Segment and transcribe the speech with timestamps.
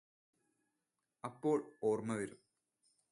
[1.23, 1.57] അപ്പോൾ
[1.83, 2.39] ഓർമ്മ വരും